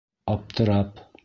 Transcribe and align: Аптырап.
Аптырап. 0.35 1.05